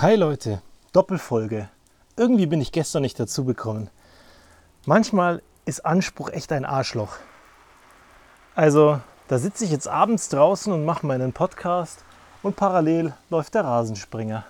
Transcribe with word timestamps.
Hi 0.00 0.14
Leute, 0.14 0.62
Doppelfolge. 0.94 1.68
Irgendwie 2.16 2.46
bin 2.46 2.62
ich 2.62 2.72
gestern 2.72 3.02
nicht 3.02 3.20
dazu 3.20 3.44
gekommen. 3.44 3.90
Manchmal 4.86 5.42
ist 5.66 5.84
Anspruch 5.84 6.30
echt 6.30 6.52
ein 6.52 6.64
Arschloch. 6.64 7.18
Also, 8.54 8.98
da 9.28 9.38
sitze 9.38 9.66
ich 9.66 9.70
jetzt 9.70 9.88
abends 9.88 10.30
draußen 10.30 10.72
und 10.72 10.86
mache 10.86 11.04
meinen 11.04 11.34
Podcast 11.34 12.02
und 12.42 12.56
parallel 12.56 13.12
läuft 13.28 13.54
der 13.54 13.66
Rasenspringer. 13.66 14.46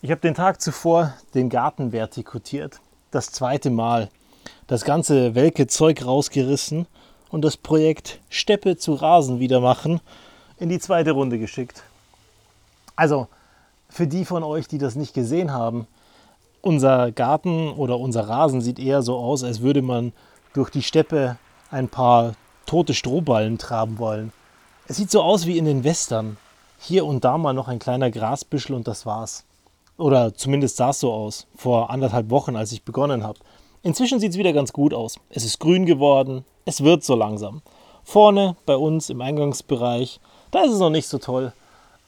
Ich 0.00 0.10
habe 0.10 0.22
den 0.22 0.34
Tag 0.34 0.62
zuvor 0.62 1.12
den 1.34 1.50
Garten 1.50 1.92
vertikutiert. 1.92 2.80
Das 3.10 3.32
zweite 3.32 3.68
Mal. 3.68 4.08
Das 4.66 4.86
ganze 4.86 5.34
welke 5.34 5.66
Zeug 5.66 6.06
rausgerissen 6.06 6.86
und 7.28 7.42
das 7.42 7.58
Projekt 7.58 8.18
Steppe 8.30 8.78
zu 8.78 8.94
Rasen 8.94 9.40
wieder 9.40 9.60
machen 9.60 10.00
in 10.56 10.70
die 10.70 10.78
zweite 10.78 11.10
Runde 11.10 11.38
geschickt. 11.38 11.82
Also, 12.96 13.28
für 13.92 14.06
die 14.06 14.24
von 14.24 14.42
euch, 14.42 14.68
die 14.68 14.78
das 14.78 14.96
nicht 14.96 15.12
gesehen 15.12 15.52
haben, 15.52 15.86
unser 16.62 17.12
Garten 17.12 17.70
oder 17.72 17.98
unser 17.98 18.26
Rasen 18.26 18.62
sieht 18.62 18.78
eher 18.78 19.02
so 19.02 19.16
aus, 19.16 19.44
als 19.44 19.60
würde 19.60 19.82
man 19.82 20.12
durch 20.54 20.70
die 20.70 20.82
Steppe 20.82 21.36
ein 21.70 21.88
paar 21.88 22.32
tote 22.64 22.94
Strohballen 22.94 23.58
traben 23.58 23.98
wollen. 23.98 24.32
Es 24.86 24.96
sieht 24.96 25.10
so 25.10 25.20
aus 25.22 25.46
wie 25.46 25.58
in 25.58 25.66
den 25.66 25.84
Western. 25.84 26.38
Hier 26.78 27.04
und 27.04 27.24
da 27.24 27.36
mal 27.36 27.52
noch 27.52 27.68
ein 27.68 27.78
kleiner 27.78 28.10
Grasbüschel 28.10 28.74
und 28.74 28.88
das 28.88 29.04
war's. 29.04 29.44
Oder 29.98 30.34
zumindest 30.34 30.76
sah 30.76 30.90
es 30.90 31.00
so 31.00 31.12
aus, 31.12 31.46
vor 31.54 31.90
anderthalb 31.90 32.30
Wochen, 32.30 32.56
als 32.56 32.72
ich 32.72 32.84
begonnen 32.84 33.22
habe. 33.22 33.40
Inzwischen 33.82 34.20
sieht 34.20 34.32
es 34.32 34.38
wieder 34.38 34.54
ganz 34.54 34.72
gut 34.72 34.94
aus. 34.94 35.16
Es 35.28 35.44
ist 35.44 35.60
grün 35.60 35.84
geworden, 35.84 36.46
es 36.64 36.82
wird 36.82 37.04
so 37.04 37.14
langsam. 37.14 37.60
Vorne 38.04 38.56
bei 38.64 38.76
uns 38.76 39.10
im 39.10 39.20
Eingangsbereich, 39.20 40.18
da 40.50 40.62
ist 40.62 40.72
es 40.72 40.78
noch 40.78 40.90
nicht 40.90 41.08
so 41.08 41.18
toll. 41.18 41.52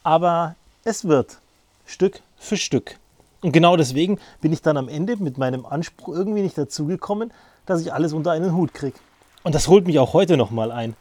Aber 0.03 0.57
es 0.85 1.05
wird, 1.05 1.39
Stück 1.85 2.21
für 2.37 2.57
Stück. 2.57 2.99
Und 3.43 3.53
genau 3.53 3.77
deswegen 3.77 4.19
bin 4.41 4.53
ich 4.53 4.63
dann 4.63 4.77
am 4.77 4.89
Ende 4.89 5.17
mit 5.17 5.37
meinem 5.37 5.67
Anspruch 5.67 6.15
irgendwie 6.15 6.43
nicht 6.43 6.57
dazu 6.57 6.87
gekommen, 6.87 7.33
dass 7.67 7.81
ich 7.81 7.93
alles 7.93 8.13
unter 8.13 8.31
einen 8.31 8.55
Hut 8.55 8.73
kriege. 8.73 8.99
Und 9.43 9.55
das 9.55 9.69
holt 9.69 9.87
mich 9.87 9.99
auch 9.99 10.15
heute 10.15 10.37
nochmal 10.37 10.73
ein. 10.73 10.97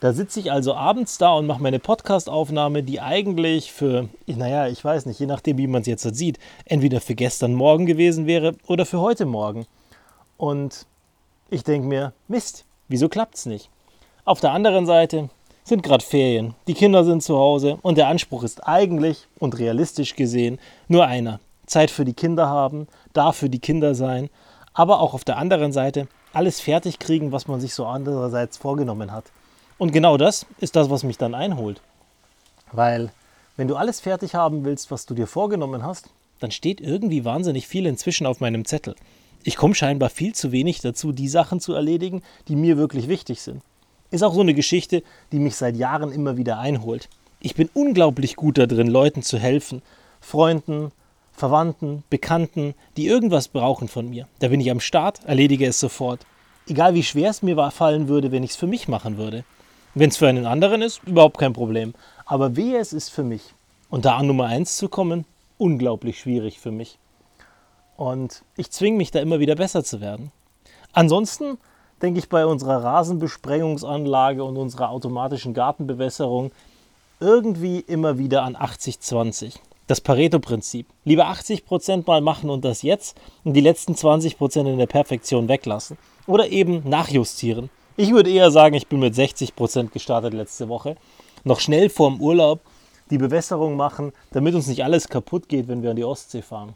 Da 0.00 0.14
sitze 0.14 0.40
ich 0.40 0.50
also 0.50 0.74
abends 0.74 1.18
da 1.18 1.34
und 1.34 1.46
mache 1.46 1.62
meine 1.62 1.78
Podcast-Aufnahme, 1.78 2.82
die 2.82 3.00
eigentlich 3.00 3.72
für, 3.72 4.08
naja, 4.26 4.66
ich 4.66 4.82
weiß 4.82 5.04
nicht, 5.06 5.20
je 5.20 5.26
nachdem, 5.26 5.58
wie 5.58 5.66
man 5.66 5.82
es 5.82 5.86
jetzt 5.86 6.02
sieht, 6.14 6.38
entweder 6.64 7.02
für 7.02 7.14
gestern 7.14 7.54
Morgen 7.54 7.84
gewesen 7.84 8.26
wäre 8.26 8.56
oder 8.66 8.86
für 8.86 9.00
heute 9.00 9.26
Morgen. 9.26 9.66
Und 10.38 10.86
ich 11.50 11.64
denke 11.64 11.86
mir, 11.86 12.12
Mist, 12.28 12.64
wieso 12.88 13.10
klappt 13.10 13.34
es 13.36 13.46
nicht? 13.46 13.68
Auf 14.24 14.40
der 14.40 14.52
anderen 14.52 14.86
Seite 14.86 15.28
sind 15.70 15.82
gerade 15.82 16.04
Ferien, 16.04 16.54
die 16.66 16.74
Kinder 16.74 17.04
sind 17.04 17.22
zu 17.22 17.38
Hause 17.38 17.78
und 17.80 17.96
der 17.96 18.08
Anspruch 18.08 18.42
ist 18.42 18.66
eigentlich 18.66 19.26
und 19.38 19.58
realistisch 19.58 20.14
gesehen 20.16 20.58
nur 20.88 21.06
einer. 21.06 21.40
Zeit 21.66 21.90
für 21.90 22.04
die 22.04 22.12
Kinder 22.12 22.48
haben, 22.48 22.88
da 23.12 23.32
für 23.32 23.48
die 23.48 23.60
Kinder 23.60 23.94
sein, 23.94 24.28
aber 24.74 25.00
auch 25.00 25.14
auf 25.14 25.24
der 25.24 25.38
anderen 25.38 25.72
Seite 25.72 26.08
alles 26.32 26.60
fertig 26.60 26.98
kriegen, 26.98 27.32
was 27.32 27.46
man 27.46 27.60
sich 27.60 27.72
so 27.72 27.86
andererseits 27.86 28.58
vorgenommen 28.58 29.12
hat. 29.12 29.26
Und 29.78 29.92
genau 29.92 30.16
das 30.16 30.44
ist 30.58 30.74
das, 30.74 30.90
was 30.90 31.04
mich 31.04 31.18
dann 31.18 31.34
einholt. 31.34 31.80
Weil 32.72 33.12
wenn 33.56 33.68
du 33.68 33.76
alles 33.76 34.00
fertig 34.00 34.34
haben 34.34 34.64
willst, 34.64 34.90
was 34.90 35.06
du 35.06 35.14
dir 35.14 35.28
vorgenommen 35.28 35.84
hast, 35.84 36.10
dann 36.40 36.50
steht 36.50 36.80
irgendwie 36.80 37.24
wahnsinnig 37.24 37.68
viel 37.68 37.86
inzwischen 37.86 38.26
auf 38.26 38.40
meinem 38.40 38.64
Zettel. 38.64 38.96
Ich 39.44 39.56
komme 39.56 39.76
scheinbar 39.76 40.10
viel 40.10 40.34
zu 40.34 40.50
wenig 40.50 40.80
dazu, 40.80 41.12
die 41.12 41.28
Sachen 41.28 41.60
zu 41.60 41.74
erledigen, 41.74 42.22
die 42.48 42.56
mir 42.56 42.76
wirklich 42.76 43.06
wichtig 43.06 43.40
sind. 43.40 43.62
Ist 44.10 44.22
auch 44.22 44.34
so 44.34 44.40
eine 44.40 44.54
Geschichte, 44.54 45.02
die 45.32 45.38
mich 45.38 45.56
seit 45.56 45.76
Jahren 45.76 46.12
immer 46.12 46.36
wieder 46.36 46.58
einholt. 46.58 47.08
Ich 47.40 47.54
bin 47.54 47.70
unglaublich 47.74 48.36
gut 48.36 48.58
darin, 48.58 48.88
Leuten 48.88 49.22
zu 49.22 49.38
helfen. 49.38 49.82
Freunden, 50.20 50.92
Verwandten, 51.32 52.04
Bekannten, 52.10 52.74
die 52.96 53.06
irgendwas 53.06 53.48
brauchen 53.48 53.88
von 53.88 54.10
mir. 54.10 54.28
Da 54.40 54.48
bin 54.48 54.60
ich 54.60 54.70
am 54.70 54.80
Start, 54.80 55.24
erledige 55.24 55.66
es 55.66 55.80
sofort. 55.80 56.20
Egal 56.68 56.94
wie 56.94 57.02
schwer 57.02 57.30
es 57.30 57.42
mir 57.42 57.70
fallen 57.70 58.08
würde, 58.08 58.30
wenn 58.30 58.42
ich 58.42 58.50
es 58.50 58.56
für 58.56 58.66
mich 58.66 58.88
machen 58.88 59.16
würde. 59.16 59.44
Wenn 59.94 60.10
es 60.10 60.18
für 60.18 60.28
einen 60.28 60.46
anderen 60.46 60.82
ist, 60.82 61.00
überhaupt 61.06 61.38
kein 61.38 61.52
Problem. 61.52 61.94
Aber 62.26 62.56
wehe 62.56 62.78
es 62.78 62.92
ist 62.92 63.08
für 63.08 63.24
mich. 63.24 63.54
Und 63.88 64.04
da 64.04 64.16
an 64.16 64.26
Nummer 64.26 64.46
1 64.46 64.76
zu 64.76 64.88
kommen, 64.88 65.24
unglaublich 65.56 66.20
schwierig 66.20 66.60
für 66.60 66.70
mich. 66.70 66.98
Und 67.96 68.42
ich 68.56 68.70
zwinge 68.70 68.96
mich 68.96 69.10
da 69.10 69.20
immer 69.20 69.40
wieder 69.40 69.56
besser 69.56 69.82
zu 69.82 70.00
werden. 70.00 70.30
Ansonsten 70.92 71.58
denke 72.02 72.18
ich 72.18 72.28
bei 72.28 72.46
unserer 72.46 72.82
Rasenbesprengungsanlage 72.82 74.42
und 74.44 74.56
unserer 74.56 74.90
automatischen 74.90 75.54
Gartenbewässerung 75.54 76.50
irgendwie 77.20 77.80
immer 77.80 78.18
wieder 78.18 78.42
an 78.42 78.56
80-20. 78.56 79.56
Das 79.86 80.00
Pareto-Prinzip. 80.00 80.86
Lieber 81.04 81.26
80% 81.26 82.04
mal 82.06 82.20
machen 82.20 82.48
und 82.48 82.64
das 82.64 82.82
jetzt 82.82 83.18
und 83.44 83.54
die 83.54 83.60
letzten 83.60 83.94
20% 83.94 84.70
in 84.70 84.78
der 84.78 84.86
Perfektion 84.86 85.48
weglassen. 85.48 85.98
Oder 86.26 86.48
eben 86.48 86.88
nachjustieren. 86.88 87.70
Ich 87.96 88.12
würde 88.12 88.30
eher 88.30 88.50
sagen, 88.50 88.74
ich 88.74 88.86
bin 88.86 89.00
mit 89.00 89.14
60% 89.14 89.90
gestartet 89.90 90.32
letzte 90.32 90.68
Woche. 90.68 90.96
Noch 91.44 91.60
schnell 91.60 91.90
vorm 91.90 92.20
Urlaub 92.20 92.60
die 93.10 93.18
Bewässerung 93.18 93.76
machen, 93.76 94.12
damit 94.30 94.54
uns 94.54 94.68
nicht 94.68 94.84
alles 94.84 95.08
kaputt 95.08 95.48
geht, 95.48 95.68
wenn 95.68 95.82
wir 95.82 95.90
an 95.90 95.96
die 95.96 96.04
Ostsee 96.04 96.42
fahren. 96.42 96.74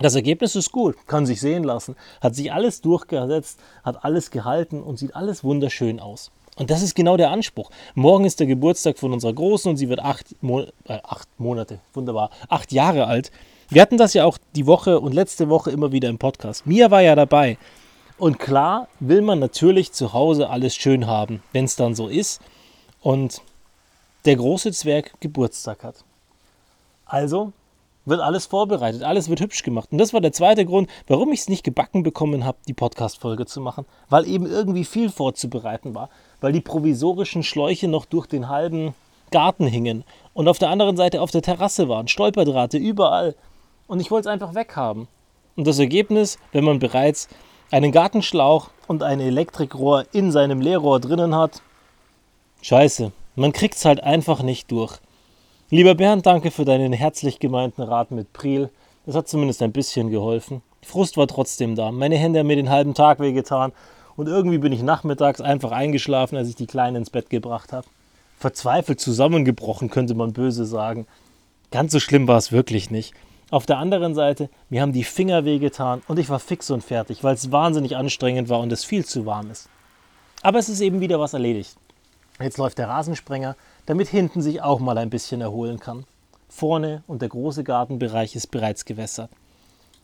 Das 0.00 0.14
Ergebnis 0.14 0.54
ist 0.54 0.70
gut, 0.70 0.96
kann 1.06 1.26
sich 1.26 1.40
sehen 1.40 1.64
lassen, 1.64 1.96
hat 2.20 2.34
sich 2.34 2.52
alles 2.52 2.80
durchgesetzt, 2.80 3.58
hat 3.82 4.04
alles 4.04 4.30
gehalten 4.30 4.82
und 4.82 4.98
sieht 4.98 5.16
alles 5.16 5.42
wunderschön 5.42 5.98
aus. 5.98 6.30
Und 6.56 6.70
das 6.70 6.82
ist 6.82 6.94
genau 6.94 7.16
der 7.16 7.30
Anspruch. 7.30 7.70
Morgen 7.94 8.24
ist 8.24 8.40
der 8.40 8.46
Geburtstag 8.46 8.98
von 8.98 9.12
unserer 9.12 9.32
Großen 9.32 9.70
und 9.70 9.76
sie 9.76 9.88
wird 9.88 10.00
acht, 10.00 10.34
Mo 10.40 10.62
äh, 10.62 10.98
acht 11.02 11.28
Monate, 11.38 11.80
wunderbar, 11.94 12.30
acht 12.48 12.72
Jahre 12.72 13.06
alt. 13.06 13.30
Wir 13.68 13.82
hatten 13.82 13.96
das 13.96 14.14
ja 14.14 14.24
auch 14.24 14.38
die 14.56 14.66
Woche 14.66 14.98
und 15.00 15.14
letzte 15.14 15.48
Woche 15.48 15.70
immer 15.70 15.92
wieder 15.92 16.08
im 16.08 16.18
Podcast. 16.18 16.66
Mia 16.66 16.90
war 16.90 17.02
ja 17.02 17.14
dabei. 17.14 17.58
Und 18.18 18.38
klar 18.38 18.88
will 18.98 19.22
man 19.22 19.38
natürlich 19.38 19.92
zu 19.92 20.12
Hause 20.12 20.48
alles 20.50 20.74
schön 20.74 21.06
haben, 21.06 21.42
wenn 21.52 21.64
es 21.64 21.76
dann 21.76 21.94
so 21.94 22.08
ist 22.08 22.40
und 23.00 23.40
der 24.24 24.36
große 24.36 24.72
Zwerg 24.72 25.12
Geburtstag 25.20 25.84
hat. 25.84 26.04
Also 27.06 27.52
wird 28.08 28.20
alles 28.20 28.46
vorbereitet, 28.46 29.02
alles 29.02 29.28
wird 29.28 29.40
hübsch 29.40 29.62
gemacht. 29.62 29.88
Und 29.92 29.98
das 29.98 30.12
war 30.12 30.20
der 30.20 30.32
zweite 30.32 30.64
Grund, 30.64 30.88
warum 31.06 31.32
ich 31.32 31.40
es 31.40 31.48
nicht 31.48 31.64
gebacken 31.64 32.02
bekommen 32.02 32.44
habe, 32.44 32.58
die 32.66 32.74
Podcast-Folge 32.74 33.46
zu 33.46 33.60
machen, 33.60 33.84
weil 34.08 34.26
eben 34.26 34.46
irgendwie 34.46 34.84
viel 34.84 35.10
vorzubereiten 35.10 35.94
war, 35.94 36.08
weil 36.40 36.52
die 36.52 36.60
provisorischen 36.60 37.42
Schläuche 37.42 37.88
noch 37.88 38.04
durch 38.04 38.26
den 38.26 38.48
halben 38.48 38.94
Garten 39.30 39.66
hingen 39.66 40.04
und 40.34 40.48
auf 40.48 40.58
der 40.58 40.70
anderen 40.70 40.96
Seite 40.96 41.20
auf 41.20 41.30
der 41.30 41.42
Terrasse 41.42 41.88
waren, 41.88 42.08
Stolperdrahte 42.08 42.78
überall. 42.78 43.34
Und 43.86 44.00
ich 44.00 44.10
wollte 44.10 44.28
es 44.28 44.32
einfach 44.32 44.54
weghaben. 44.54 45.08
Und 45.56 45.66
das 45.66 45.78
Ergebnis, 45.78 46.38
wenn 46.52 46.64
man 46.64 46.78
bereits 46.78 47.28
einen 47.70 47.92
Gartenschlauch 47.92 48.70
und 48.86 49.02
ein 49.02 49.20
Elektrikrohr 49.20 50.04
in 50.12 50.32
seinem 50.32 50.60
Leerrohr 50.60 51.00
drinnen 51.00 51.34
hat. 51.34 51.62
Scheiße, 52.62 53.12
man 53.36 53.52
kriegt 53.52 53.74
es 53.76 53.84
halt 53.84 54.02
einfach 54.02 54.42
nicht 54.42 54.70
durch. 54.70 54.98
Lieber 55.70 55.94
Bernd, 55.94 56.24
danke 56.24 56.50
für 56.50 56.64
deinen 56.64 56.94
herzlich 56.94 57.40
gemeinten 57.40 57.82
Rat 57.82 58.10
mit 58.10 58.32
Priel. 58.32 58.70
Das 59.04 59.14
hat 59.14 59.28
zumindest 59.28 59.60
ein 59.60 59.70
bisschen 59.70 60.08
geholfen. 60.08 60.62
Frust 60.82 61.18
war 61.18 61.26
trotzdem 61.26 61.76
da. 61.76 61.92
Meine 61.92 62.16
Hände 62.16 62.38
haben 62.38 62.46
mir 62.46 62.56
den 62.56 62.70
halben 62.70 62.94
Tag 62.94 63.20
wehgetan 63.20 63.72
und 64.16 64.28
irgendwie 64.28 64.56
bin 64.56 64.72
ich 64.72 64.82
nachmittags 64.82 65.42
einfach 65.42 65.70
eingeschlafen, 65.70 66.38
als 66.38 66.48
ich 66.48 66.54
die 66.54 66.66
Kleine 66.66 66.96
ins 66.96 67.10
Bett 67.10 67.28
gebracht 67.28 67.74
habe. 67.74 67.86
Verzweifelt 68.38 68.98
zusammengebrochen, 68.98 69.90
könnte 69.90 70.14
man 70.14 70.32
böse 70.32 70.64
sagen. 70.64 71.06
Ganz 71.70 71.92
so 71.92 72.00
schlimm 72.00 72.26
war 72.28 72.38
es 72.38 72.50
wirklich 72.50 72.90
nicht. 72.90 73.12
Auf 73.50 73.66
der 73.66 73.76
anderen 73.76 74.14
Seite, 74.14 74.48
mir 74.70 74.80
haben 74.80 74.94
die 74.94 75.04
Finger 75.04 75.44
wehgetan 75.44 76.00
und 76.08 76.18
ich 76.18 76.30
war 76.30 76.38
fix 76.38 76.70
und 76.70 76.82
fertig, 76.82 77.22
weil 77.24 77.34
es 77.34 77.52
wahnsinnig 77.52 77.94
anstrengend 77.94 78.48
war 78.48 78.60
und 78.60 78.72
es 78.72 78.86
viel 78.86 79.04
zu 79.04 79.26
warm 79.26 79.50
ist. 79.50 79.68
Aber 80.40 80.58
es 80.58 80.70
ist 80.70 80.80
eben 80.80 81.00
wieder 81.00 81.20
was 81.20 81.34
erledigt. 81.34 81.76
Jetzt 82.40 82.56
läuft 82.56 82.78
der 82.78 82.88
Rasensprenger, 82.88 83.56
damit 83.88 84.08
hinten 84.08 84.42
sich 84.42 84.60
auch 84.60 84.80
mal 84.80 84.98
ein 84.98 85.08
bisschen 85.08 85.40
erholen 85.40 85.80
kann. 85.80 86.04
Vorne 86.50 87.02
und 87.06 87.22
der 87.22 87.30
große 87.30 87.64
Gartenbereich 87.64 88.36
ist 88.36 88.50
bereits 88.50 88.84
gewässert. 88.84 89.30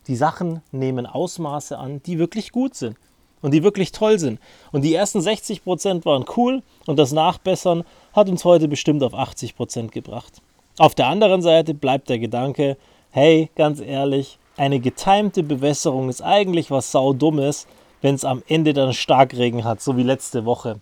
Die 0.07 0.17
Sachen 0.17 0.63
nehmen 0.73 1.05
Ausmaße 1.05 1.77
an, 1.77 2.03
die 2.05 2.19
wirklich 2.19 2.51
gut 2.51 2.75
sind 2.75 2.97
und 3.43 3.51
die 3.51 3.63
wirklich 3.63 3.93
toll 3.93 4.19
sind. 4.19 4.41
Und 4.73 4.85
die 4.85 4.95
ersten 4.95 5.21
60 5.21 5.65
Prozent 5.65 6.07
waren 6.07 6.25
cool 6.35 6.63
und 6.87 6.99
das 6.99 7.13
Nachbessern 7.13 7.85
hat 8.15 8.31
uns 8.31 8.47
heute 8.47 8.69
bestimmt 8.69 9.03
auf 9.03 9.13
80 9.13 9.55
Prozent 9.55 9.93
gebracht. 9.93 10.41
Auf 10.79 10.95
der 10.95 11.09
anderen 11.09 11.43
Seite 11.43 11.75
bleibt 11.75 12.09
der 12.09 12.19
Gedanke, 12.19 12.79
hey, 13.11 13.51
ganz 13.55 13.81
ehrlich, 13.81 14.39
eine 14.57 14.81
getimte 14.81 15.43
Bewässerung 15.43 16.09
ist 16.09 16.23
eigentlich 16.23 16.71
was 16.71 16.91
saudummes, 16.91 17.67
wenn 18.01 18.15
es 18.15 18.25
am 18.25 18.43
Ende 18.49 18.73
dann 18.73 18.95
Starkregen 18.95 19.63
hat, 19.63 19.83
so 19.83 19.99
wie 19.99 20.05
letzte 20.05 20.47
Woche. 20.47 20.81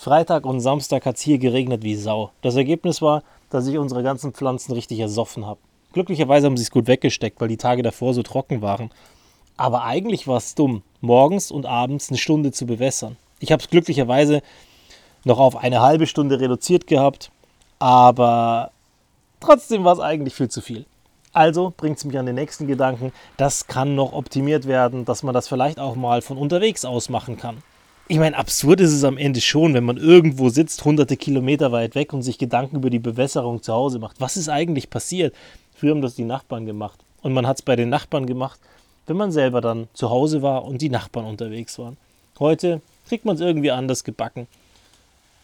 Freitag 0.00 0.46
und 0.46 0.60
Samstag 0.60 1.06
hat 1.06 1.16
es 1.16 1.22
hier 1.22 1.38
geregnet 1.38 1.82
wie 1.82 1.96
Sau. 1.96 2.30
Das 2.40 2.54
Ergebnis 2.54 3.02
war, 3.02 3.24
dass 3.50 3.66
ich 3.66 3.78
unsere 3.78 4.04
ganzen 4.04 4.32
Pflanzen 4.32 4.70
richtig 4.70 5.00
ersoffen 5.00 5.44
habe. 5.44 5.58
Glücklicherweise 5.92 6.46
haben 6.46 6.56
sie 6.56 6.62
es 6.62 6.70
gut 6.70 6.86
weggesteckt, 6.86 7.40
weil 7.40 7.48
die 7.48 7.56
Tage 7.56 7.82
davor 7.82 8.14
so 8.14 8.22
trocken 8.22 8.62
waren. 8.62 8.92
Aber 9.56 9.82
eigentlich 9.82 10.28
war 10.28 10.36
es 10.36 10.54
dumm, 10.54 10.84
morgens 11.00 11.50
und 11.50 11.66
abends 11.66 12.10
eine 12.10 12.18
Stunde 12.18 12.52
zu 12.52 12.64
bewässern. 12.64 13.16
Ich 13.40 13.50
habe 13.50 13.60
es 13.60 13.70
glücklicherweise 13.70 14.40
noch 15.24 15.40
auf 15.40 15.56
eine 15.56 15.80
halbe 15.80 16.06
Stunde 16.06 16.38
reduziert 16.38 16.86
gehabt, 16.86 17.32
aber 17.80 18.70
trotzdem 19.40 19.82
war 19.82 19.94
es 19.94 20.00
eigentlich 20.00 20.34
viel 20.34 20.48
zu 20.48 20.60
viel. 20.60 20.86
Also 21.32 21.74
bringt 21.76 21.98
es 21.98 22.04
mich 22.04 22.16
an 22.16 22.26
den 22.26 22.36
nächsten 22.36 22.68
Gedanken, 22.68 23.12
das 23.36 23.66
kann 23.66 23.96
noch 23.96 24.12
optimiert 24.12 24.68
werden, 24.68 25.04
dass 25.04 25.24
man 25.24 25.34
das 25.34 25.48
vielleicht 25.48 25.80
auch 25.80 25.96
mal 25.96 26.22
von 26.22 26.38
unterwegs 26.38 26.84
aus 26.84 27.08
machen 27.08 27.36
kann. 27.36 27.64
Ich 28.10 28.18
meine, 28.18 28.38
absurd 28.38 28.80
ist 28.80 28.94
es 28.94 29.04
am 29.04 29.18
Ende 29.18 29.42
schon, 29.42 29.74
wenn 29.74 29.84
man 29.84 29.98
irgendwo 29.98 30.48
sitzt, 30.48 30.82
hunderte 30.86 31.18
Kilometer 31.18 31.72
weit 31.72 31.94
weg 31.94 32.14
und 32.14 32.22
sich 32.22 32.38
Gedanken 32.38 32.76
über 32.76 32.88
die 32.88 32.98
Bewässerung 32.98 33.62
zu 33.62 33.74
Hause 33.74 33.98
macht. 33.98 34.18
Was 34.18 34.38
ist 34.38 34.48
eigentlich 34.48 34.88
passiert? 34.88 35.34
Früher 35.74 35.90
haben 35.90 36.00
das 36.00 36.14
die 36.14 36.24
Nachbarn 36.24 36.64
gemacht. 36.64 36.98
Und 37.20 37.34
man 37.34 37.46
hat 37.46 37.58
es 37.58 37.62
bei 37.62 37.76
den 37.76 37.90
Nachbarn 37.90 38.24
gemacht, 38.24 38.58
wenn 39.06 39.18
man 39.18 39.30
selber 39.30 39.60
dann 39.60 39.88
zu 39.92 40.08
Hause 40.08 40.40
war 40.40 40.64
und 40.64 40.80
die 40.80 40.88
Nachbarn 40.88 41.26
unterwegs 41.26 41.78
waren. 41.78 41.98
Heute 42.38 42.80
kriegt 43.08 43.26
man 43.26 43.34
es 43.34 43.42
irgendwie 43.42 43.72
anders 43.72 44.04
gebacken. 44.04 44.46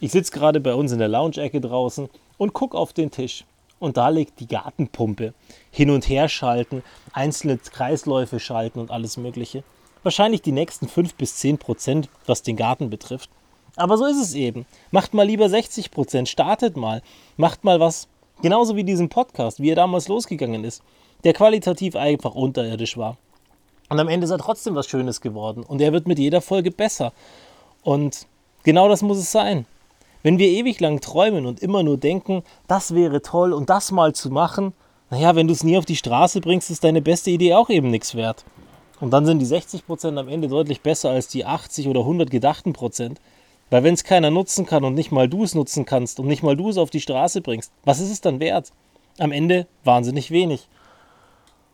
Ich 0.00 0.12
sitze 0.12 0.32
gerade 0.32 0.58
bei 0.58 0.74
uns 0.74 0.90
in 0.90 0.98
der 0.98 1.08
Lounge-Ecke 1.08 1.60
draußen 1.60 2.08
und 2.38 2.54
gucke 2.54 2.78
auf 2.78 2.94
den 2.94 3.10
Tisch. 3.10 3.44
Und 3.78 3.98
da 3.98 4.08
liegt 4.08 4.40
die 4.40 4.48
Gartenpumpe. 4.48 5.34
Hin 5.70 5.90
und 5.90 6.08
her 6.08 6.30
schalten, 6.30 6.82
einzelne 7.12 7.58
Kreisläufe 7.58 8.40
schalten 8.40 8.78
und 8.78 8.90
alles 8.90 9.18
Mögliche. 9.18 9.64
Wahrscheinlich 10.04 10.42
die 10.42 10.52
nächsten 10.52 10.86
5 10.86 11.14
bis 11.14 11.36
10 11.36 11.58
Prozent, 11.58 12.08
was 12.26 12.42
den 12.42 12.56
Garten 12.56 12.90
betrifft. 12.90 13.30
Aber 13.74 13.96
so 13.96 14.04
ist 14.04 14.20
es 14.20 14.34
eben. 14.34 14.66
Macht 14.90 15.14
mal 15.14 15.26
lieber 15.26 15.48
60 15.48 15.90
Prozent, 15.90 16.28
startet 16.28 16.76
mal. 16.76 17.02
Macht 17.36 17.64
mal 17.64 17.80
was, 17.80 18.06
genauso 18.42 18.76
wie 18.76 18.84
diesen 18.84 19.08
Podcast, 19.08 19.60
wie 19.60 19.70
er 19.70 19.76
damals 19.76 20.08
losgegangen 20.08 20.62
ist, 20.62 20.82
der 21.24 21.32
qualitativ 21.32 21.96
einfach 21.96 22.34
unterirdisch 22.34 22.96
war. 22.96 23.16
Und 23.88 23.98
am 23.98 24.08
Ende 24.08 24.26
ist 24.26 24.30
er 24.30 24.38
trotzdem 24.38 24.74
was 24.74 24.86
Schönes 24.86 25.20
geworden. 25.20 25.64
Und 25.64 25.80
er 25.80 25.92
wird 25.92 26.06
mit 26.06 26.18
jeder 26.18 26.40
Folge 26.40 26.70
besser. 26.70 27.12
Und 27.82 28.26
genau 28.62 28.88
das 28.88 29.02
muss 29.02 29.18
es 29.18 29.32
sein. 29.32 29.66
Wenn 30.22 30.38
wir 30.38 30.48
ewig 30.48 30.80
lang 30.80 31.00
träumen 31.00 31.46
und 31.46 31.60
immer 31.60 31.82
nur 31.82 31.96
denken, 31.96 32.42
das 32.66 32.94
wäre 32.94 33.22
toll 33.22 33.52
und 33.52 33.70
das 33.70 33.90
mal 33.90 34.14
zu 34.14 34.30
machen, 34.30 34.74
naja, 35.10 35.34
wenn 35.34 35.46
du 35.46 35.52
es 35.52 35.64
nie 35.64 35.76
auf 35.78 35.84
die 35.84 35.96
Straße 35.96 36.40
bringst, 36.40 36.70
ist 36.70 36.84
deine 36.84 37.02
beste 37.02 37.30
Idee 37.30 37.54
auch 37.54 37.70
eben 37.70 37.90
nichts 37.90 38.14
wert. 38.14 38.44
Und 39.04 39.10
dann 39.10 39.26
sind 39.26 39.38
die 39.38 39.46
60% 39.46 40.18
am 40.18 40.28
Ende 40.28 40.48
deutlich 40.48 40.80
besser 40.80 41.10
als 41.10 41.28
die 41.28 41.44
80 41.44 41.88
oder 41.88 42.00
100 42.00 42.30
gedachten 42.30 42.72
Prozent. 42.72 43.20
Weil 43.68 43.84
wenn 43.84 43.92
es 43.92 44.04
keiner 44.04 44.30
nutzen 44.30 44.64
kann 44.64 44.82
und 44.82 44.94
nicht 44.94 45.12
mal 45.12 45.28
du 45.28 45.44
es 45.44 45.54
nutzen 45.54 45.84
kannst 45.84 46.20
und 46.20 46.26
nicht 46.26 46.42
mal 46.42 46.56
du 46.56 46.70
es 46.70 46.78
auf 46.78 46.88
die 46.88 47.02
Straße 47.02 47.42
bringst, 47.42 47.70
was 47.84 48.00
ist 48.00 48.10
es 48.10 48.22
dann 48.22 48.40
wert? 48.40 48.72
Am 49.18 49.30
Ende 49.30 49.66
wahnsinnig 49.84 50.30
wenig. 50.30 50.68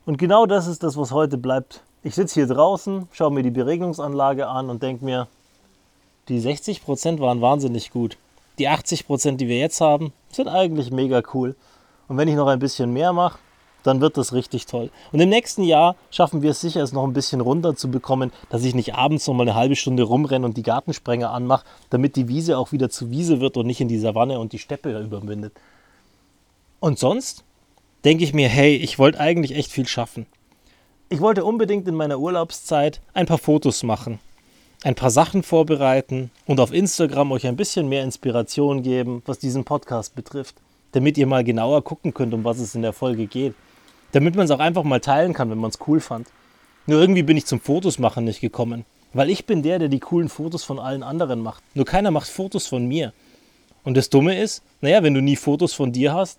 Und 0.06 0.16
genau 0.18 0.46
das 0.46 0.66
ist 0.66 0.82
das, 0.82 0.96
was 0.96 1.12
heute 1.12 1.38
bleibt. 1.38 1.84
Ich 2.02 2.16
sitze 2.16 2.34
hier 2.34 2.48
draußen, 2.48 3.06
schaue 3.12 3.30
mir 3.30 3.44
die 3.44 3.50
Beregnungsanlage 3.50 4.48
an 4.48 4.68
und 4.68 4.82
denke 4.82 5.04
mir, 5.04 5.28
die 6.28 6.40
60% 6.40 7.20
waren 7.20 7.40
wahnsinnig 7.40 7.92
gut 7.92 8.16
die 8.60 8.68
80 8.68 9.06
Prozent, 9.06 9.40
die 9.40 9.48
wir 9.48 9.58
jetzt 9.58 9.80
haben, 9.80 10.12
sind 10.30 10.48
eigentlich 10.48 10.90
mega 10.90 11.22
cool. 11.32 11.56
Und 12.08 12.18
wenn 12.18 12.28
ich 12.28 12.34
noch 12.34 12.46
ein 12.46 12.58
bisschen 12.58 12.92
mehr 12.92 13.12
mache, 13.12 13.38
dann 13.82 14.00
wird 14.00 14.16
das 14.16 14.32
richtig 14.32 14.66
toll. 14.66 14.90
Und 15.12 15.20
im 15.20 15.28
nächsten 15.28 15.62
Jahr 15.62 15.96
schaffen 16.10 16.42
wir 16.42 16.50
es 16.50 16.60
sicher, 16.60 16.82
es 16.82 16.92
noch 16.92 17.04
ein 17.04 17.12
bisschen 17.12 17.40
runter 17.40 17.76
zu 17.76 17.90
bekommen, 17.90 18.32
dass 18.48 18.64
ich 18.64 18.74
nicht 18.74 18.94
abends 18.94 19.26
noch 19.26 19.34
mal 19.34 19.42
eine 19.42 19.54
halbe 19.54 19.76
Stunde 19.76 20.02
rumrenne 20.02 20.46
und 20.46 20.56
die 20.56 20.62
Gartensprenger 20.62 21.30
anmache, 21.30 21.64
damit 21.90 22.16
die 22.16 22.28
Wiese 22.28 22.58
auch 22.58 22.72
wieder 22.72 22.90
zu 22.90 23.10
Wiese 23.10 23.40
wird 23.40 23.56
und 23.56 23.66
nicht 23.66 23.80
in 23.80 23.88
die 23.88 23.98
Savanne 23.98 24.38
und 24.38 24.52
die 24.52 24.58
Steppe 24.58 24.98
überwindet. 24.98 25.52
Und 26.80 26.98
sonst 26.98 27.44
denke 28.04 28.24
ich 28.24 28.32
mir, 28.32 28.48
hey, 28.48 28.76
ich 28.76 28.98
wollte 28.98 29.20
eigentlich 29.20 29.54
echt 29.54 29.70
viel 29.70 29.86
schaffen. 29.86 30.26
Ich 31.08 31.20
wollte 31.20 31.44
unbedingt 31.44 31.88
in 31.88 31.94
meiner 31.94 32.18
Urlaubszeit 32.18 33.00
ein 33.14 33.26
paar 33.26 33.38
Fotos 33.38 33.82
machen 33.82 34.20
ein 34.82 34.94
paar 34.94 35.10
Sachen 35.10 35.42
vorbereiten 35.42 36.30
und 36.46 36.60
auf 36.60 36.72
Instagram 36.72 37.32
euch 37.32 37.46
ein 37.46 37.56
bisschen 37.56 37.88
mehr 37.88 38.02
Inspiration 38.02 38.82
geben, 38.82 39.22
was 39.26 39.38
diesen 39.38 39.64
Podcast 39.64 40.14
betrifft, 40.14 40.56
damit 40.92 41.18
ihr 41.18 41.26
mal 41.26 41.44
genauer 41.44 41.84
gucken 41.84 42.14
könnt, 42.14 42.32
um 42.32 42.44
was 42.44 42.58
es 42.58 42.74
in 42.74 42.82
der 42.82 42.92
Folge 42.92 43.26
geht. 43.26 43.54
Damit 44.12 44.34
man 44.34 44.44
es 44.44 44.50
auch 44.50 44.58
einfach 44.58 44.84
mal 44.84 45.00
teilen 45.00 45.32
kann, 45.32 45.50
wenn 45.50 45.58
man 45.58 45.70
es 45.70 45.78
cool 45.86 46.00
fand. 46.00 46.28
Nur 46.86 47.00
irgendwie 47.00 47.22
bin 47.22 47.36
ich 47.36 47.46
zum 47.46 47.60
Fotos 47.60 47.98
machen 47.98 48.24
nicht 48.24 48.40
gekommen, 48.40 48.84
weil 49.12 49.30
ich 49.30 49.46
bin 49.46 49.62
der, 49.62 49.78
der 49.78 49.88
die 49.88 50.00
coolen 50.00 50.28
Fotos 50.28 50.64
von 50.64 50.78
allen 50.78 51.02
anderen 51.02 51.40
macht. 51.40 51.62
Nur 51.74 51.84
keiner 51.84 52.10
macht 52.10 52.28
Fotos 52.28 52.66
von 52.66 52.86
mir. 52.86 53.12
Und 53.84 53.96
das 53.96 54.10
Dumme 54.10 54.38
ist, 54.38 54.62
naja, 54.80 55.02
wenn 55.02 55.14
du 55.14 55.22
nie 55.22 55.36
Fotos 55.36 55.72
von 55.72 55.92
dir 55.92 56.12
hast, 56.12 56.38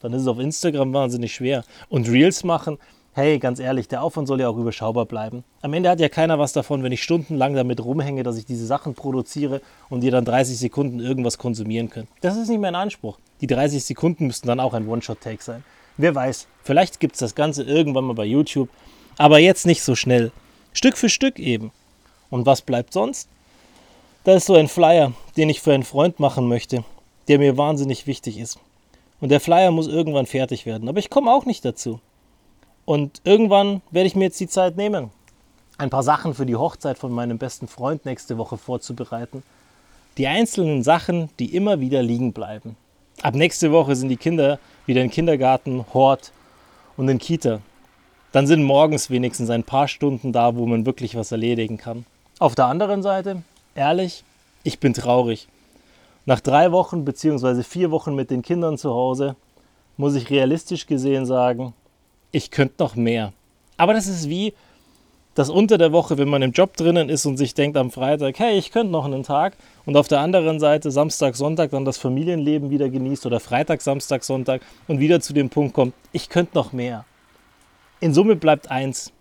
dann 0.00 0.12
ist 0.12 0.22
es 0.22 0.28
auf 0.28 0.38
Instagram 0.38 0.92
wahnsinnig 0.92 1.34
schwer. 1.34 1.64
Und 1.88 2.08
Reels 2.08 2.42
machen, 2.42 2.78
hey, 3.12 3.38
ganz 3.38 3.58
ehrlich, 3.58 3.88
der 3.88 4.02
Aufwand 4.02 4.28
soll 4.28 4.40
ja 4.40 4.48
auch 4.48 4.56
überschaubar 4.56 5.04
bleiben. 5.04 5.44
Am 5.62 5.74
Ende 5.74 5.90
hat 5.90 6.00
ja 6.00 6.08
keiner 6.08 6.38
was 6.38 6.52
davon, 6.52 6.82
wenn 6.82 6.92
ich 6.92 7.02
stundenlang 7.02 7.54
damit 7.54 7.84
rumhänge, 7.84 8.22
dass 8.22 8.38
ich 8.38 8.46
diese 8.46 8.66
Sachen 8.66 8.94
produziere 8.94 9.60
und 9.88 10.02
ihr 10.02 10.10
dann 10.10 10.24
30 10.24 10.58
Sekunden 10.58 11.00
irgendwas 11.00 11.38
konsumieren 11.38 11.90
könnt. 11.90 12.08
Das 12.20 12.36
ist 12.36 12.48
nicht 12.48 12.60
mein 12.60 12.74
Anspruch. 12.74 13.18
Die 13.40 13.46
30 13.46 13.84
Sekunden 13.84 14.26
müssten 14.26 14.46
dann 14.46 14.60
auch 14.60 14.74
ein 14.74 14.88
One-Shot-Take 14.88 15.42
sein. 15.42 15.64
Wer 16.00 16.14
weiß, 16.14 16.46
vielleicht 16.62 16.98
gibt 16.98 17.16
es 17.16 17.20
das 17.20 17.34
Ganze 17.34 17.62
irgendwann 17.62 18.04
mal 18.04 18.14
bei 18.14 18.24
YouTube, 18.24 18.70
aber 19.18 19.38
jetzt 19.38 19.66
nicht 19.66 19.82
so 19.82 19.94
schnell. 19.94 20.32
Stück 20.72 20.96
für 20.96 21.10
Stück 21.10 21.38
eben. 21.38 21.72
Und 22.30 22.46
was 22.46 22.62
bleibt 22.62 22.94
sonst? 22.94 23.28
Da 24.24 24.34
ist 24.34 24.46
so 24.46 24.54
ein 24.54 24.68
Flyer, 24.68 25.12
den 25.36 25.50
ich 25.50 25.60
für 25.60 25.74
einen 25.74 25.82
Freund 25.82 26.18
machen 26.18 26.48
möchte, 26.48 26.84
der 27.28 27.38
mir 27.38 27.58
wahnsinnig 27.58 28.06
wichtig 28.06 28.38
ist. 28.38 28.58
Und 29.20 29.28
der 29.28 29.40
Flyer 29.40 29.72
muss 29.72 29.88
irgendwann 29.88 30.24
fertig 30.24 30.64
werden, 30.64 30.88
aber 30.88 31.00
ich 31.00 31.10
komme 31.10 31.30
auch 31.30 31.44
nicht 31.44 31.66
dazu. 31.66 32.00
Und 32.86 33.20
irgendwann 33.24 33.82
werde 33.90 34.06
ich 34.06 34.16
mir 34.16 34.24
jetzt 34.24 34.40
die 34.40 34.48
Zeit 34.48 34.78
nehmen, 34.78 35.10
ein 35.76 35.90
paar 35.90 36.02
Sachen 36.02 36.32
für 36.32 36.46
die 36.46 36.56
Hochzeit 36.56 36.96
von 36.96 37.12
meinem 37.12 37.36
besten 37.36 37.68
Freund 37.68 38.06
nächste 38.06 38.38
Woche 38.38 38.56
vorzubereiten. 38.56 39.42
Die 40.16 40.26
einzelnen 40.26 40.82
Sachen, 40.82 41.28
die 41.38 41.54
immer 41.54 41.80
wieder 41.80 42.02
liegen 42.02 42.32
bleiben. 42.32 42.76
Ab 43.22 43.34
nächste 43.34 43.70
Woche 43.70 43.96
sind 43.96 44.08
die 44.08 44.16
Kinder 44.16 44.58
wieder 44.90 45.02
in 45.02 45.10
Kindergarten, 45.10 45.84
Hort 45.94 46.32
und 46.96 47.08
in 47.08 47.20
Kita. 47.20 47.60
Dann 48.32 48.48
sind 48.48 48.64
morgens 48.64 49.08
wenigstens 49.08 49.48
ein 49.48 49.62
paar 49.62 49.86
Stunden 49.86 50.32
da, 50.32 50.56
wo 50.56 50.66
man 50.66 50.84
wirklich 50.84 51.14
was 51.14 51.30
erledigen 51.30 51.78
kann. 51.78 52.04
Auf 52.40 52.56
der 52.56 52.66
anderen 52.66 53.00
Seite, 53.00 53.44
ehrlich, 53.76 54.24
ich 54.64 54.80
bin 54.80 54.92
traurig. 54.92 55.46
Nach 56.26 56.40
drei 56.40 56.72
Wochen 56.72 57.04
bzw. 57.04 57.62
vier 57.62 57.92
Wochen 57.92 58.16
mit 58.16 58.32
den 58.32 58.42
Kindern 58.42 58.78
zu 58.78 58.90
Hause 58.90 59.36
muss 59.96 60.16
ich 60.16 60.28
realistisch 60.28 60.88
gesehen 60.88 61.24
sagen, 61.24 61.72
ich 62.32 62.50
könnte 62.50 62.82
noch 62.82 62.96
mehr. 62.96 63.32
Aber 63.76 63.94
das 63.94 64.08
ist 64.08 64.28
wie 64.28 64.54
das 65.34 65.48
unter 65.48 65.78
der 65.78 65.92
Woche, 65.92 66.18
wenn 66.18 66.28
man 66.28 66.42
im 66.42 66.52
Job 66.52 66.76
drinnen 66.76 67.08
ist 67.08 67.24
und 67.24 67.36
sich 67.36 67.54
denkt 67.54 67.76
am 67.76 67.90
Freitag, 67.90 68.38
hey, 68.38 68.58
ich 68.58 68.72
könnte 68.72 68.92
noch 68.92 69.04
einen 69.04 69.22
Tag. 69.22 69.56
Und 69.86 69.96
auf 69.96 70.08
der 70.08 70.20
anderen 70.20 70.58
Seite 70.60 70.90
Samstag, 70.90 71.36
Sonntag 71.36 71.70
dann 71.70 71.84
das 71.84 71.98
Familienleben 71.98 72.70
wieder 72.70 72.88
genießt 72.88 73.26
oder 73.26 73.40
Freitag, 73.40 73.80
Samstag, 73.80 74.24
Sonntag 74.24 74.62
und 74.88 74.98
wieder 74.98 75.20
zu 75.20 75.32
dem 75.32 75.48
Punkt 75.48 75.74
kommt, 75.74 75.94
ich 76.12 76.28
könnte 76.28 76.56
noch 76.56 76.72
mehr. 76.72 77.04
In 78.00 78.12
Summe 78.12 78.36
bleibt 78.36 78.70
eins, 78.70 79.12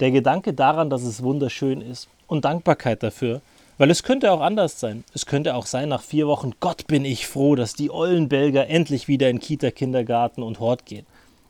der 0.00 0.10
Gedanke 0.10 0.52
daran, 0.52 0.90
dass 0.90 1.02
es 1.02 1.22
wunderschön 1.22 1.80
ist 1.80 2.08
und 2.26 2.44
Dankbarkeit 2.44 3.02
dafür. 3.02 3.40
Weil 3.78 3.90
es 3.90 4.02
könnte 4.02 4.32
auch 4.32 4.40
anders 4.40 4.80
sein. 4.80 5.04
Es 5.12 5.26
könnte 5.26 5.54
auch 5.54 5.66
sein, 5.66 5.90
nach 5.90 6.02
vier 6.02 6.26
Wochen, 6.26 6.52
Gott 6.60 6.86
bin 6.86 7.04
ich 7.04 7.26
froh, 7.26 7.56
dass 7.56 7.74
die 7.74 7.90
ollen 7.90 8.28
Belger 8.28 8.68
endlich 8.68 9.06
wieder 9.06 9.28
in 9.28 9.38
Kita, 9.38 9.70
Kindergarten 9.70 10.42
und 10.42 10.60
Hort 10.60 10.86
gehen. 10.86 11.04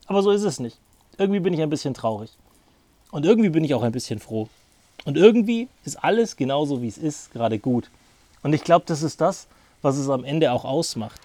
Aber 0.06 0.22
so 0.22 0.32
ist 0.32 0.42
es 0.42 0.58
nicht. 0.58 0.78
Irgendwie 1.18 1.40
bin 1.40 1.54
ich 1.54 1.62
ein 1.62 1.70
bisschen 1.70 1.94
traurig. 1.94 2.30
Und 3.10 3.24
irgendwie 3.24 3.50
bin 3.50 3.64
ich 3.64 3.74
auch 3.74 3.82
ein 3.82 3.92
bisschen 3.92 4.18
froh. 4.18 4.48
Und 5.04 5.16
irgendwie 5.16 5.68
ist 5.84 6.02
alles 6.02 6.36
genauso, 6.36 6.82
wie 6.82 6.88
es 6.88 6.98
ist, 6.98 7.32
gerade 7.32 7.58
gut. 7.58 7.90
Und 8.42 8.52
ich 8.52 8.64
glaube, 8.64 8.84
das 8.86 9.02
ist 9.02 9.20
das, 9.20 9.46
was 9.82 9.96
es 9.96 10.08
am 10.08 10.24
Ende 10.24 10.52
auch 10.52 10.64
ausmacht. 10.64 11.20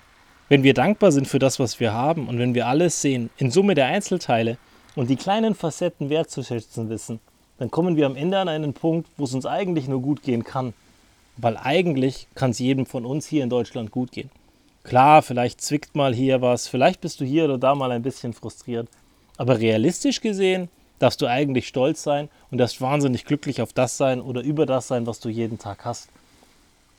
Wenn 0.50 0.64
wir 0.64 0.74
dankbar 0.74 1.12
sind 1.12 1.28
für 1.28 1.40
das, 1.40 1.60
was 1.60 1.80
wir 1.80 1.94
haben 1.94 2.28
und 2.28 2.38
wenn 2.38 2.54
wir 2.54 2.68
alles 2.68 3.02
sehen, 3.02 3.30
in 3.38 3.52
Summe 3.52 3.74
der 3.74 3.88
Einzelteile 3.88 4.58
und 4.96 5.10
die 5.10 5.16
kleinen 5.16 5.56
Facetten 5.56 6.10
wertzuschätzen 6.10 6.90
wissen, 6.90 7.20
dann 7.58 7.72
kommen 7.72 7.96
wir 7.96 8.06
am 8.06 8.16
Ende 8.16 8.38
an 8.38 8.50
einen 8.50 8.74
Punkt, 8.74 9.08
wo 9.18 9.24
es 9.24 9.34
uns 9.34 9.46
eigentlich 9.46 9.88
nur 9.88 10.02
gut 10.02 10.24
gehen 10.24 10.44
kann. 10.44 10.74
Weil 11.38 11.58
eigentlich 11.58 12.28
kann 12.36 12.52
es 12.52 12.60
jedem 12.60 12.86
von 12.86 13.06
uns 13.06 13.26
hier 13.26 13.44
in 13.44 13.50
Deutschland 13.50 13.92
gut 13.92 14.12
gehen. 14.12 14.30
Klar, 14.84 15.22
vielleicht 15.22 15.62
zwickt 15.62 15.96
mal 15.96 16.14
hier 16.14 16.42
was, 16.42 16.68
vielleicht 16.68 17.02
bist 17.02 17.20
du 17.22 17.26
hier 17.26 17.46
oder 17.46 17.58
da 17.58 17.74
mal 17.74 17.92
ein 17.92 18.02
bisschen 18.02 18.34
frustriert. 18.34 18.90
Aber 19.38 19.60
realistisch 19.60 20.22
gesehen 20.22 20.70
darfst 21.02 21.22
du 21.22 21.28
eigentlich 21.28 21.68
stolz 21.68 22.04
sein 22.04 22.30
und 22.52 22.58
darfst 22.58 22.82
wahnsinnig 22.82 23.26
glücklich 23.26 23.62
auf 23.62 23.74
das 23.74 23.98
sein 23.98 24.22
oder 24.22 24.42
über 24.42 24.66
das 24.66 24.88
sein, 24.88 25.08
was 25.08 25.20
du 25.20 25.30
jeden 25.30 25.58
Tag 25.58 25.86
hast. 25.86 26.10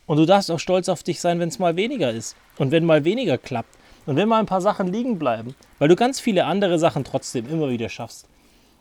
Und 0.06 0.16
du 0.16 0.26
darfst 0.26 0.50
auch 0.50 0.58
stolz 0.58 0.88
auf 0.88 1.02
dich 1.02 1.20
sein, 1.20 1.38
wenn 1.38 1.48
es 1.48 1.58
mal 1.58 1.76
weniger 1.76 2.10
ist 2.10 2.36
und 2.58 2.70
wenn 2.70 2.84
mal 2.84 3.04
weniger 3.04 3.38
klappt 3.38 3.74
und 4.06 4.16
wenn 4.16 4.28
mal 4.28 4.40
ein 4.40 4.46
paar 4.46 4.60
Sachen 4.60 4.88
liegen 4.88 5.18
bleiben, 5.18 5.54
weil 5.78 5.88
du 5.88 5.96
ganz 5.96 6.18
viele 6.18 6.46
andere 6.46 6.78
Sachen 6.78 7.04
trotzdem 7.04 7.48
immer 7.48 7.70
wieder 7.70 7.88
schaffst. 7.88 8.26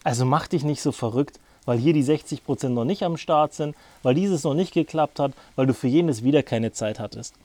Also 0.03 0.25
mach 0.25 0.47
dich 0.47 0.63
nicht 0.63 0.81
so 0.81 0.91
verrückt, 0.91 1.39
weil 1.65 1.77
hier 1.77 1.93
die 1.93 2.03
60% 2.03 2.69
noch 2.69 2.85
nicht 2.85 3.03
am 3.03 3.17
Start 3.17 3.53
sind, 3.53 3.75
weil 4.01 4.15
dieses 4.15 4.43
noch 4.43 4.55
nicht 4.55 4.73
geklappt 4.73 5.19
hat, 5.19 5.33
weil 5.55 5.67
du 5.67 5.75
für 5.75 5.87
jenes 5.87 6.23
wieder 6.23 6.41
keine 6.41 6.71
Zeit 6.71 6.99
hattest. 6.99 7.35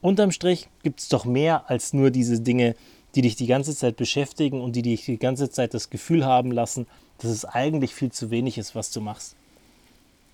Unterm 0.00 0.32
Strich 0.32 0.68
gibt 0.82 1.00
es 1.00 1.08
doch 1.08 1.24
mehr 1.24 1.68
als 1.68 1.92
nur 1.92 2.10
diese 2.10 2.40
Dinge, 2.40 2.76
die 3.14 3.22
dich 3.22 3.36
die 3.36 3.46
ganze 3.46 3.74
Zeit 3.74 3.96
beschäftigen 3.96 4.60
und 4.60 4.76
die 4.76 4.82
dich 4.82 5.04
die 5.04 5.18
ganze 5.18 5.50
Zeit 5.50 5.74
das 5.74 5.90
Gefühl 5.90 6.24
haben 6.24 6.52
lassen, 6.52 6.86
dass 7.18 7.30
es 7.30 7.44
eigentlich 7.44 7.94
viel 7.94 8.10
zu 8.12 8.30
wenig 8.30 8.58
ist, 8.58 8.74
was 8.74 8.90
du 8.90 9.00
machst. 9.00 9.36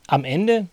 Am 0.06 0.24
Ende 0.24 0.66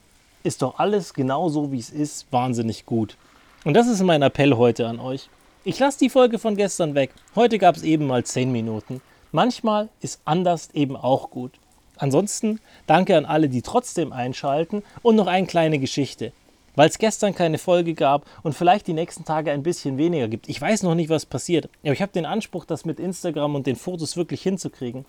ist 0.44 0.62
doch 0.62 0.80
alles 0.80 1.14
genau 1.14 1.50
so, 1.50 1.72
wie 1.72 1.80
es 1.80 1.90
ist, 1.90 2.32
wahnsinnig 2.32 2.86
gut. 2.86 3.18
Und 3.64 3.74
das 3.74 3.88
ist 3.88 4.02
mein 4.02 4.22
Appell 4.22 4.56
heute 4.56 4.88
an 4.88 5.00
euch. 5.00 5.30
Ich 5.64 5.78
lasse 5.78 6.00
die 6.00 6.10
Folge 6.10 6.40
von 6.40 6.58
gestern 6.58 6.96
weg. 6.96 7.12
Heute 7.36 7.60
gab 7.60 7.76
es 7.76 7.84
eben 7.84 8.08
mal 8.08 8.24
10 8.24 8.52
Minuten. 8.52 9.02
Manchmal 9.32 9.90
ist 10.02 10.20
anders 10.26 10.70
eben 10.74 10.96
auch 10.96 11.30
gut. 11.30 11.52
Ansonsten 11.98 12.60
danke 12.88 13.16
an 13.16 13.26
alle, 13.26 13.48
die 13.48 13.62
trotzdem 13.62 14.12
einschalten 14.12 14.82
und 15.04 15.16
noch 15.16 15.28
eine 15.28 15.46
kleine 15.46 15.78
Geschichte. 15.78 16.34
Weil 16.76 16.90
es 16.90 16.98
gestern 16.98 17.36
keine 17.36 17.60
Folge 17.60 17.94
gab 17.94 18.26
und 18.42 18.54
vielleicht 18.54 18.88
die 18.88 18.94
nächsten 18.94 19.24
Tage 19.24 19.52
ein 19.52 19.62
bisschen 19.62 19.98
weniger 19.98 20.28
gibt. 20.28 20.50
Ich 20.50 20.60
weiß 20.60 20.84
noch 20.84 20.96
nicht, 20.96 21.10
was 21.10 21.28
passiert, 21.28 21.70
aber 21.84 21.94
ich 21.94 22.02
habe 22.02 22.12
den 22.12 22.26
Anspruch, 22.26 22.66
das 22.66 22.86
mit 22.86 23.00
Instagram 23.00 23.56
und 23.56 23.68
den 23.68 23.76
Fotos 23.76 24.18
wirklich 24.18 24.42
hinzukriegen. 24.42 25.06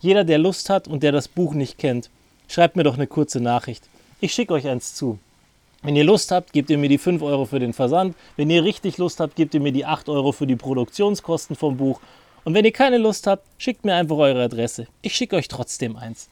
Jeder, 0.00 0.24
der 0.24 0.38
Lust 0.38 0.70
hat 0.70 0.88
und 0.88 1.02
der 1.02 1.12
das 1.12 1.28
Buch 1.28 1.54
nicht 1.54 1.78
kennt, 1.78 2.10
schreibt 2.48 2.76
mir 2.76 2.84
doch 2.84 2.94
eine 2.94 3.06
kurze 3.06 3.40
Nachricht. 3.40 3.88
Ich 4.20 4.32
schicke 4.32 4.54
euch 4.54 4.66
eins 4.66 4.94
zu. 4.94 5.18
Wenn 5.82 5.96
ihr 5.96 6.04
Lust 6.04 6.30
habt, 6.30 6.52
gebt 6.52 6.68
ihr 6.70 6.78
mir 6.78 6.88
die 6.88 6.98
5 6.98 7.22
Euro 7.22 7.46
für 7.46 7.58
den 7.58 7.72
Versand. 7.72 8.14
Wenn 8.36 8.50
ihr 8.50 8.64
richtig 8.64 8.98
Lust 8.98 9.20
habt, 9.20 9.36
gebt 9.36 9.54
ihr 9.54 9.60
mir 9.60 9.72
die 9.72 9.86
8 9.86 10.08
Euro 10.08 10.32
für 10.32 10.46
die 10.46 10.56
Produktionskosten 10.56 11.56
vom 11.56 11.76
Buch. 11.76 12.00
Und 12.44 12.54
wenn 12.54 12.64
ihr 12.64 12.72
keine 12.72 12.98
Lust 12.98 13.26
habt, 13.26 13.46
schickt 13.58 13.84
mir 13.84 13.94
einfach 13.94 14.16
eure 14.16 14.42
Adresse. 14.42 14.86
Ich 15.02 15.14
schicke 15.14 15.36
euch 15.36 15.48
trotzdem 15.48 15.96
eins. 15.96 16.28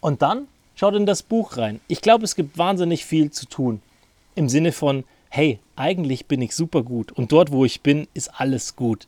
Und 0.00 0.22
dann 0.22 0.48
schaut 0.74 0.94
in 0.94 1.06
das 1.06 1.22
Buch 1.22 1.56
rein. 1.56 1.80
Ich 1.88 2.00
glaube, 2.00 2.24
es 2.24 2.34
gibt 2.34 2.58
wahnsinnig 2.58 3.04
viel 3.04 3.30
zu 3.30 3.46
tun. 3.46 3.82
Im 4.34 4.48
Sinne 4.48 4.72
von, 4.72 5.04
hey, 5.28 5.58
eigentlich 5.76 6.26
bin 6.26 6.42
ich 6.42 6.54
super 6.54 6.82
gut 6.82 7.12
und 7.12 7.32
dort, 7.32 7.52
wo 7.52 7.64
ich 7.64 7.82
bin, 7.82 8.08
ist 8.14 8.40
alles 8.40 8.76
gut. 8.76 9.06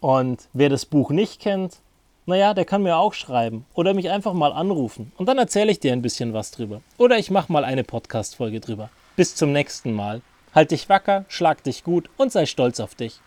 Und 0.00 0.48
wer 0.52 0.68
das 0.68 0.84
Buch 0.84 1.10
nicht 1.10 1.40
kennt, 1.40 1.78
naja, 2.26 2.54
der 2.54 2.64
kann 2.64 2.82
mir 2.82 2.96
auch 2.96 3.14
schreiben 3.14 3.66
oder 3.74 3.94
mich 3.94 4.10
einfach 4.10 4.32
mal 4.32 4.52
anrufen 4.52 5.12
und 5.16 5.26
dann 5.26 5.38
erzähle 5.38 5.72
ich 5.72 5.80
dir 5.80 5.92
ein 5.92 6.02
bisschen 6.02 6.32
was 6.32 6.50
drüber. 6.50 6.80
Oder 6.98 7.18
ich 7.18 7.30
mache 7.30 7.52
mal 7.52 7.64
eine 7.64 7.84
Podcast-Folge 7.84 8.60
drüber. 8.60 8.90
Bis 9.16 9.34
zum 9.34 9.52
nächsten 9.52 9.92
Mal. 9.92 10.22
Halt 10.54 10.70
dich 10.70 10.88
wacker, 10.88 11.24
schlag 11.28 11.62
dich 11.64 11.82
gut 11.82 12.10
und 12.16 12.30
sei 12.30 12.46
stolz 12.46 12.78
auf 12.78 12.94
dich. 12.94 13.20